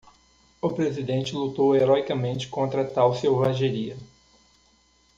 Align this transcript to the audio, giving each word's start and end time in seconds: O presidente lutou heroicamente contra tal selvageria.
O 0.59 0.71
presidente 0.71 1.35
lutou 1.35 1.75
heroicamente 1.75 2.47
contra 2.47 2.83
tal 2.83 3.13
selvageria. 3.15 3.95